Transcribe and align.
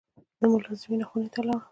د 0.39 0.41
ملازمینو 0.51 1.07
خونې 1.09 1.29
ته 1.33 1.41
لاړو. 1.47 1.67